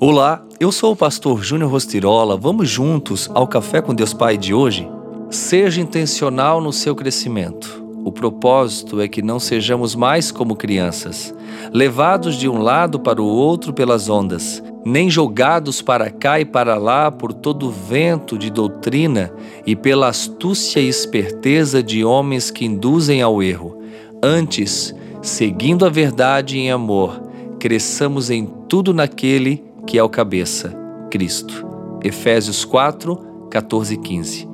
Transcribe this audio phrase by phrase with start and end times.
[0.00, 2.36] Olá, eu sou o pastor Júnior Rostirola.
[2.36, 4.88] Vamos juntos ao Café com Deus Pai de hoje?
[5.28, 7.84] Seja intencional no seu crescimento.
[8.04, 11.34] O propósito é que não sejamos mais como crianças,
[11.72, 16.76] levados de um lado para o outro pelas ondas, nem jogados para cá e para
[16.76, 19.32] lá por todo o vento de doutrina
[19.66, 23.76] e pela astúcia e esperteza de homens que induzem ao erro.
[24.22, 27.20] Antes, seguindo a verdade em amor,
[27.58, 30.76] cresçamos em tudo naquele que é o cabeça,
[31.10, 31.66] Cristo.
[32.04, 34.48] Efésios 4, 14 e 15.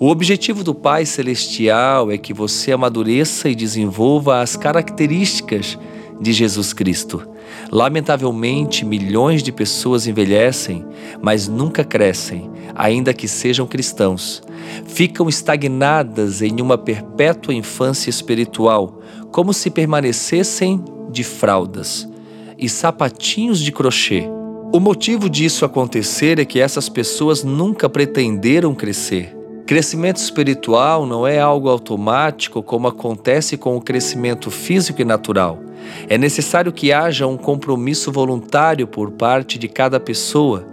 [0.00, 5.78] O objetivo do Pai Celestial é que você amadureça e desenvolva as características
[6.18, 7.22] de Jesus Cristo.
[7.70, 10.86] Lamentavelmente, milhões de pessoas envelhecem,
[11.20, 14.42] mas nunca crescem, ainda que sejam cristãos.
[14.86, 22.08] Ficam estagnadas em uma perpétua infância espiritual, como se permanecessem de fraldas
[22.56, 24.37] e sapatinhos de crochê
[24.70, 29.34] o motivo disso acontecer é que essas pessoas nunca pretenderam crescer.
[29.64, 35.58] Crescimento espiritual não é algo automático como acontece com o crescimento físico e natural.
[36.06, 40.66] É necessário que haja um compromisso voluntário por parte de cada pessoa.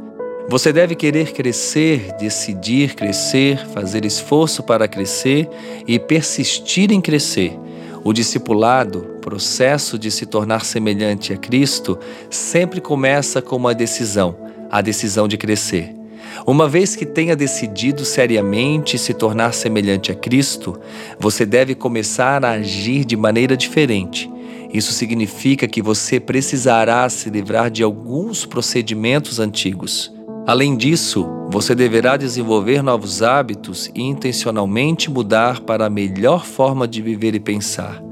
[0.49, 5.49] Você deve querer crescer, decidir crescer, fazer esforço para crescer
[5.87, 7.57] e persistir em crescer.
[8.03, 11.97] O discipulado, processo de se tornar semelhante a Cristo,
[12.29, 14.37] sempre começa com uma decisão,
[14.69, 15.95] a decisão de crescer.
[16.45, 20.79] Uma vez que tenha decidido seriamente se tornar semelhante a Cristo,
[21.19, 24.29] você deve começar a agir de maneira diferente.
[24.71, 30.13] Isso significa que você precisará se livrar de alguns procedimentos antigos.
[30.45, 37.01] Além disso, você deverá desenvolver novos hábitos e intencionalmente mudar para a melhor forma de
[37.01, 38.05] viver e pensar.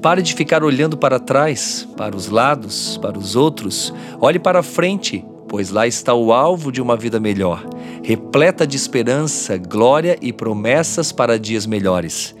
[0.00, 3.92] Pare de ficar olhando para trás, para os lados, para os outros.
[4.20, 7.64] Olhe para frente, pois lá está o alvo de uma vida melhor,
[8.02, 12.34] repleta de esperança, glória e promessas para dias melhores.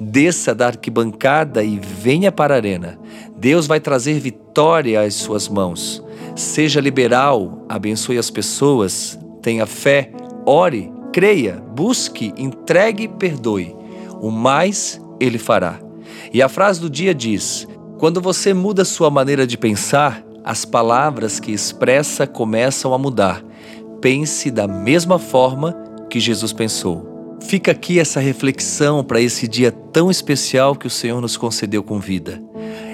[0.00, 2.98] Desça da arquibancada e venha para a arena.
[3.36, 6.02] Deus vai trazer vitória às suas mãos.
[6.34, 10.10] Seja liberal, abençoe as pessoas, tenha fé,
[10.46, 13.74] ore, creia, busque, entregue perdoe.
[14.20, 15.83] O mais ele fará.
[16.32, 17.66] E a frase do dia diz:
[17.98, 23.42] Quando você muda sua maneira de pensar, as palavras que expressa começam a mudar.
[24.00, 25.74] Pense da mesma forma
[26.10, 27.38] que Jesus pensou.
[27.40, 31.98] Fica aqui essa reflexão para esse dia tão especial que o Senhor nos concedeu com
[31.98, 32.42] vida.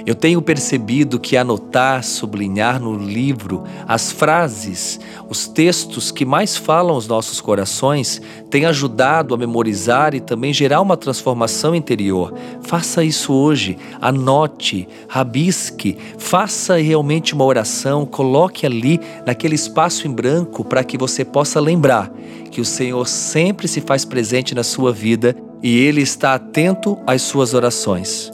[0.07, 6.95] Eu tenho percebido que anotar, sublinhar no livro as frases, os textos que mais falam
[6.95, 12.35] aos nossos corações, tem ajudado a memorizar e também gerar uma transformação interior.
[12.63, 20.65] Faça isso hoje, anote, rabisque, faça realmente uma oração, coloque ali naquele espaço em branco
[20.65, 22.11] para que você possa lembrar
[22.51, 27.23] que o Senhor sempre se faz presente na sua vida e Ele está atento às
[27.23, 28.33] suas orações.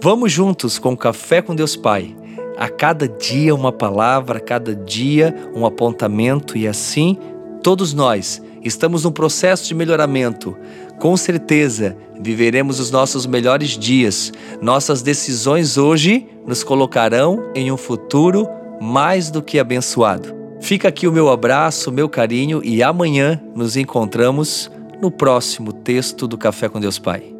[0.00, 2.14] Vamos juntos com Café com Deus Pai.
[2.56, 7.18] A cada dia uma palavra, a cada dia um apontamento e assim
[7.62, 10.56] todos nós estamos num processo de melhoramento.
[10.98, 14.32] Com certeza viveremos os nossos melhores dias.
[14.60, 18.48] Nossas decisões hoje nos colocarão em um futuro
[18.80, 20.34] mais do que abençoado.
[20.60, 24.70] Fica aqui o meu abraço, o meu carinho e amanhã nos encontramos
[25.00, 27.33] no próximo texto do Café com Deus Pai.